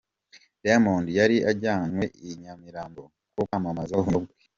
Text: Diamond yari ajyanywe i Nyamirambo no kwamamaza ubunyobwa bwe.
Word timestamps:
Diamond 0.63 1.05
yari 1.19 1.37
ajyanywe 1.51 2.03
i 2.27 2.29
Nyamirambo 2.41 3.03
no 3.35 3.43
kwamamaza 3.47 3.91
ubunyobwa 3.95 4.19
bwe. 4.23 4.33